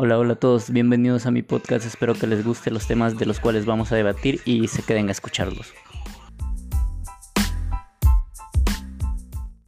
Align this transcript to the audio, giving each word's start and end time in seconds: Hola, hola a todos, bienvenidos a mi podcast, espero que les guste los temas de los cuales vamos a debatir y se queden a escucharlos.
Hola, 0.00 0.16
hola 0.16 0.34
a 0.34 0.36
todos, 0.36 0.70
bienvenidos 0.70 1.26
a 1.26 1.32
mi 1.32 1.42
podcast, 1.42 1.84
espero 1.84 2.14
que 2.14 2.28
les 2.28 2.44
guste 2.44 2.70
los 2.70 2.86
temas 2.86 3.18
de 3.18 3.26
los 3.26 3.40
cuales 3.40 3.66
vamos 3.66 3.90
a 3.90 3.96
debatir 3.96 4.40
y 4.44 4.68
se 4.68 4.84
queden 4.84 5.08
a 5.08 5.10
escucharlos. 5.10 5.74